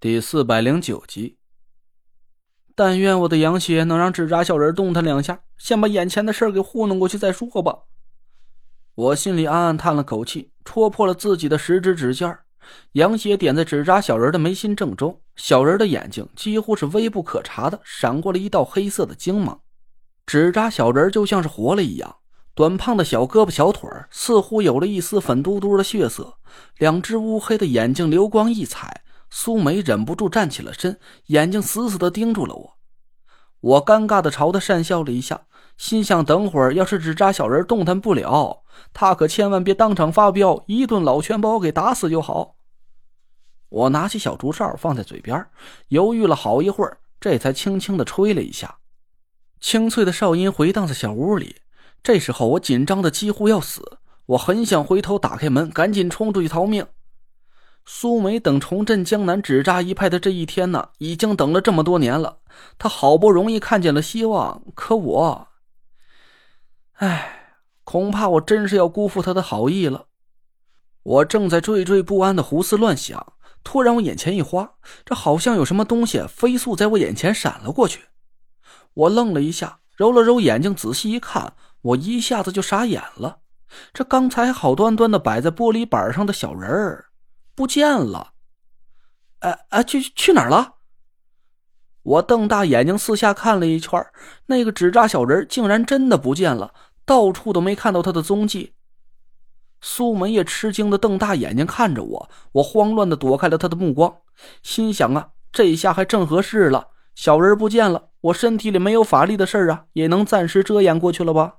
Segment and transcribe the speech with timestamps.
[0.00, 1.38] 第四百零九集。
[2.76, 7.80] 但愿我的羊血能让纸扎小人动弹两下，先把眼前的事儿给糊弄过去再说吧。
[8.94, 12.38] 我心里暗暗叹了口气，戳破了自己的食指指尖，
[12.92, 19.62] 羊血点在纸扎小人的眉心正中，小人的眼睛几乎是微不可察的闪过了一道黑色的精芒，
[20.24, 22.18] 纸扎小人就像是活了一样。
[22.54, 26.38] 短胖的小胳膊小腿似乎有了一丝粉嘟嘟的血色，
[26.76, 29.02] 两只乌黑的眼睛流光溢彩。
[29.30, 32.78] 苏梅忍不住站起了身，眼睛死死的盯住了我。
[33.60, 35.42] 我尴尬的朝他讪笑了一下，
[35.76, 38.62] 心想：等会儿要是纸扎小人动弹不了，
[38.92, 42.56] 他可千万别当场发飙，一顿老拳把我给打死就好。
[43.68, 45.44] 我拿起小竹哨放在嘴边，
[45.88, 48.78] 犹豫了好一会儿，这才轻轻的吹了一下，
[49.60, 51.56] 清脆的哨音回荡在小屋里。
[52.02, 56.86] 这时候我紧张的几乎要死，我很想回头打开门，赶紧冲出去逃命。
[57.90, 62.40] 苏梅等重振江南纸扎一派的这一天呢，已经等了这么多年了。
[62.76, 65.48] 他好不容易看见了希望，可我，
[66.96, 67.54] 唉，
[67.84, 70.04] 恐怕我真是要辜负他的好意了。
[71.02, 73.32] 我正在惴惴不安的胡思乱想，
[73.64, 74.74] 突然我眼前一花，
[75.06, 78.08] 这好像有什么东西飞速在我眼前闪了过去。
[78.92, 83.38] 我愣了一下，揉了揉眼睛，仔细一看，我一下子就傻眼了。
[83.94, 87.06] 这刚才好端端的摆在玻璃板上的小人儿。
[87.58, 88.34] 不见了，
[89.40, 90.74] 哎哎，去去哪儿了？
[92.02, 94.00] 我瞪大眼睛四下看了一圈，
[94.46, 96.72] 那个纸扎小人竟然真的不见了，
[97.04, 98.74] 到处都没看到他的踪迹。
[99.80, 104.18] 苏门也吃惊的瞪大眼睛看着我，我慌乱的躲开了他的目光，
[104.62, 111.56] 心想啊，这一下还正合适了，小人不见了，我身体里没有法力的事儿啊，也能暂时遮掩过去了吧？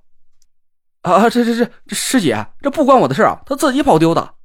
[1.02, 4.36] 啊，这这这这师姐，这不关我的事啊，他自己跑丢的。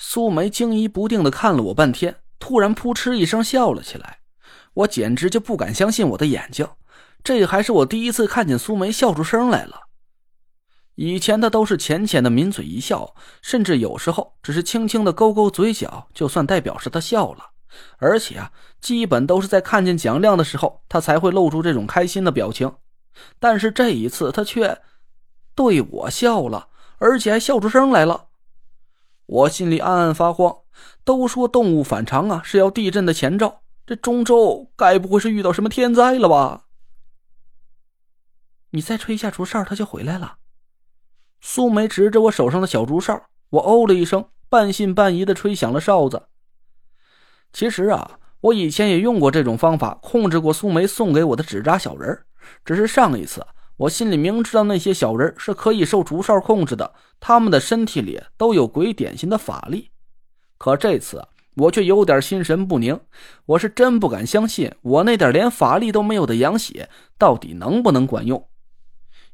[0.00, 4.20] 苏梅惊疑不定的看了我半天，突然扑哧一声笑了起来。
[4.74, 6.68] 我简直就不敢相信我的眼睛，
[7.24, 9.88] 这还是我第一次看见苏梅笑出声来了。
[10.94, 17.50] 以前她都是浅浅的抿嘴一笑，甚至有时候只是轻轻的勾勾嘴角，就算代表是她笑了。
[17.98, 22.72] 而且啊，基本都是在看见蒋亮的时候，她才会露出这种开心的表情。
[23.40, 24.80] 但是这一次，她却
[25.56, 28.27] 对我笑了，而且还笑出声来了。
[29.28, 30.56] 我心里暗暗发慌，
[31.04, 33.60] 都说动物反常啊，是要地震的前兆。
[33.86, 36.64] 这中州该不会是遇到什么天灾了吧？
[38.70, 40.38] 你再吹一下竹哨，他就回来了。
[41.42, 46.28] 苏梅指着我手上的小竹哨，我哦了一声，半信半疑的吹响了哨子。
[47.52, 52.24] 其实啊，我以前也用过这种方法控制过苏梅送给我的纸扎小人
[52.64, 53.46] 只是上一次。
[53.78, 59.90] 我心里明知道那些小人是可以受竹哨控制的，他们的身体里都有鬼点心的法力。
[60.58, 61.24] 可这次
[61.54, 62.98] 我却有点心神不宁，
[63.46, 68.48] 我是真不敢相信，我那点连法力都没有的羊血到底能不能管用？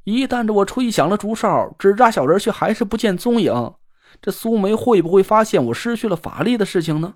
[0.04, 3.74] 一旦着我吹响了竹哨，纸扎小人却还是不见踪影，
[4.20, 7.14] 这苏梅会不会发现我失去了法力的事情呢？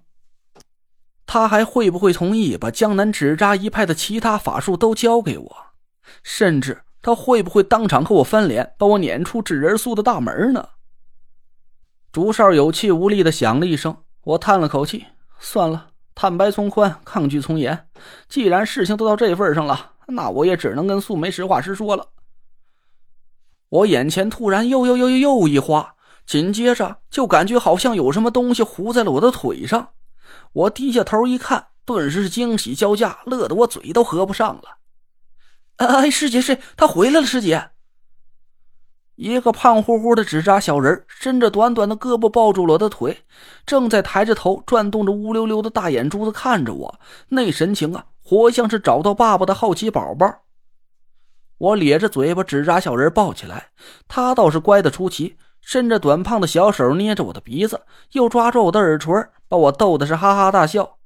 [1.26, 5.56] 他还会不会同意把江南纸扎一派的其他法术都交给我？
[6.22, 6.84] 甚至……
[7.00, 10.68] 他会不会当场和我翻脸，把我撵出纸人宿的大门呢？
[12.10, 15.06] 竹哨有气无力的响了一声，我叹了口气，
[15.38, 17.86] 算了，坦白从宽，抗拒从严。
[18.28, 22.08] 既然事情都到这份上了，那我也只能跟素梅实话实说了。
[23.68, 25.94] 我眼前突然又又又又又一花，
[26.26, 29.90] 紧接着就感觉好像有什么东西糊在了我的腿上。
[30.54, 34.77] 我低下头一看，顿时是惊喜交加，乐得我嘴都合不上了。
[35.78, 37.26] 哎，师姐，是他回来了。
[37.26, 37.70] 师姐，
[39.14, 43.24] 一个胖乎乎的纸扎小人伸着短短的胳膊抱住了我的腿，
[43.64, 50.42] 正在抬着头转动着乌溜溜的大眼珠子看着我，那神情啊，活像是找到爸爸的好奇宝宝。
[51.58, 53.68] 我咧着嘴把纸扎小人抱起来，
[54.08, 59.14] 他倒是乖的出奇，伸着短胖的小手捏着我的鼻子，又抓住我的耳垂，
[59.48, 60.98] 把我逗的是哈哈大笑。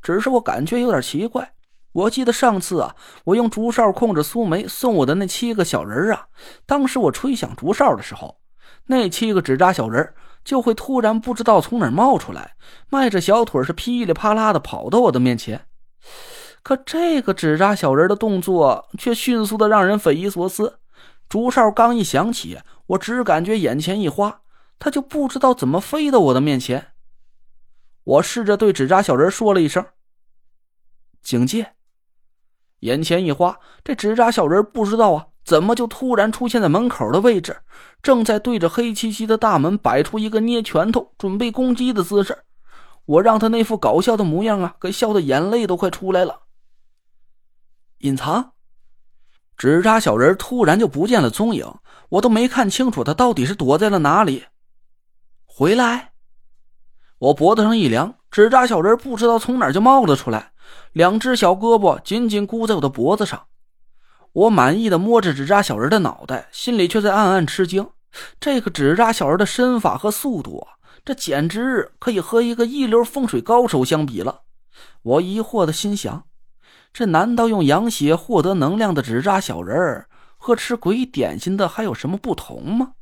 [0.00, 1.52] 只是我感觉有点奇怪。
[1.94, 6.26] 我记得上次啊，我用竹哨控制苏梅送我的那七个小人啊，
[6.66, 8.40] 当时我吹响竹哨的时候，
[8.86, 10.12] 那七个纸扎小人
[10.44, 12.56] 就会突然不知道从哪冒出来，
[12.90, 15.66] 迈着小腿是噼里啪啦的跑到我的面前。
[16.64, 20.80] 可这个纸扎小人的动作却迅速的让人匪夷所思。
[21.28, 22.58] 竹哨刚一响起，
[22.88, 24.40] 我只感觉眼前一花，
[24.80, 26.88] 他就不知道怎么飞到我的面前。
[28.02, 29.86] 我试着对纸扎小人说了一声
[31.22, 31.74] ：“警戒。”
[32.84, 37.56] 眼前一花，这纸扎小人不知道啊，怎么就突然出现在门口的位置，
[38.02, 42.36] 正在对着黑漆漆的大门摆出一个捏拳头、准备攻击的姿势。
[43.06, 46.42] 我让他那副搞笑的模样啊，给笑的眼泪都快出来了。
[48.00, 48.52] 隐藏，
[49.56, 51.66] 纸扎小人突然就不见了踪影，
[52.10, 54.44] 我都没看清楚他到底是躲在了哪里。
[55.46, 56.12] 回来，
[57.16, 60.52] 我脖子上一凉，纸扎小人不知道从哪就冒了出来，
[60.92, 63.46] 两只小胳膊紧紧箍在我的脖子上。
[64.32, 67.88] 我满意的摸着纸扎小人的脑袋，心里却在暗暗吃惊。
[68.40, 74.42] 这个纸扎小人的身法和速度啊，这简直可以和一个一流风水高手相比了。
[75.02, 76.24] 我疑惑的心想：
[76.92, 82.92] 这难道用羊血获得能量的纸扎小人儿和吃鬼点心的还有什么不同吗？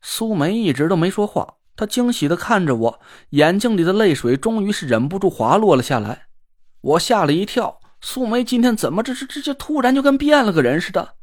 [0.00, 3.00] 苏梅一直都没说话，她惊喜的看着我，
[3.30, 6.26] 眼睛里的泪水终于是忍不住滑落了下来。
[6.86, 11.14] 我吓了一跳，苏梅今天怎么这这这这突然就跟变了个人似的？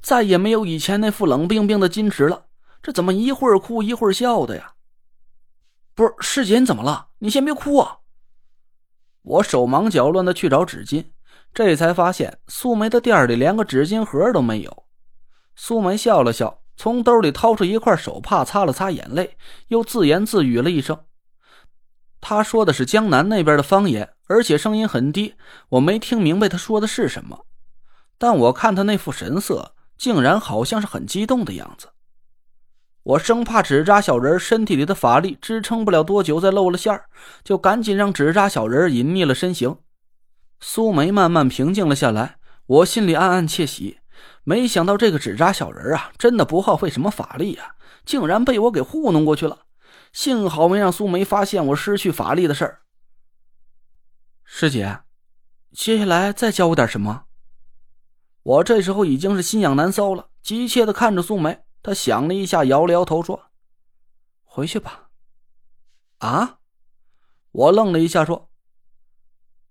[0.00, 2.46] 再也没有以前那副冷冰冰的矜持了，
[2.82, 4.72] 这怎么一会儿哭一会儿笑的呀？
[5.94, 7.06] 不是师姐，你怎么了？
[7.20, 7.98] 你先别哭啊！
[9.22, 11.04] 我手忙脚乱的去找纸巾，
[11.54, 14.84] 这才发现苏梅的店里连个纸巾盒都没有。
[15.54, 19.36] 苏梅笑了笑，从兜里掏出一块手帕，擦了擦眼泪，
[19.68, 20.98] 又自言自语了一声。
[22.20, 25.34] 他说的是江南那边的方言，而且声音很低，
[25.68, 27.44] 我没听明白他说的是什么。
[28.16, 31.90] 但我看他那副神色，竟然好像是很激动的样子。
[33.02, 37.04] 我生怕纸扎小人身体里的法力支撑不了多久再露了馅儿，
[37.44, 39.76] 就赶紧让纸扎小人隐匿了身形。
[40.60, 42.36] 苏梅慢慢平静了下来，
[42.66, 43.98] 我心里暗暗窃喜。
[44.44, 47.74] 没想到这个纸扎小人啊，真的不耗费什么法力呀，
[48.06, 49.58] 竟然被我给糊弄过去了。
[50.12, 52.81] 幸好没让苏梅发现我失去法力的事儿。
[54.54, 55.00] 师姐，
[55.72, 57.24] 接下来再教我点什么？
[58.42, 61.64] 我这时候已经是心痒难搔了，急切的看着素梅。
[61.82, 63.50] 她想了一下，摇了摇头，说
[64.44, 65.08] ：“回去吧。”
[66.20, 66.58] 啊！
[67.50, 68.50] 我愣了一下，说：“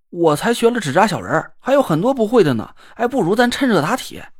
[0.09, 2.75] 我才学了纸扎小人，还有很多不会的呢。
[2.95, 4.33] 哎，不如咱趁热打铁。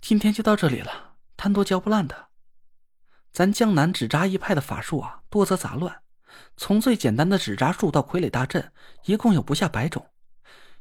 [0.00, 2.28] 今天就到这里了，贪多嚼不烂的。
[3.30, 6.00] 咱江南纸扎一派的法术啊，多则杂乱，
[6.56, 8.72] 从最简单的纸扎术到傀儡大阵，
[9.04, 10.06] 一共有不下百种。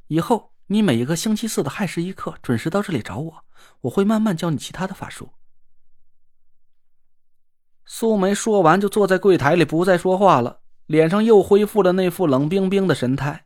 [0.08, 3.44] 以后。”你每一个星期四的亥时一刻准时到这里找我，
[3.82, 5.30] 我会慢慢教你其他的法术。
[7.86, 13.43] 苏梅说完，就坐在柜台里不再说话了，脸上又恢复了那副冷冰冰的神态。